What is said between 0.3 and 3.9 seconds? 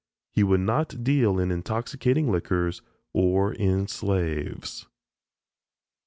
He would not deal in intoxicating liquors or in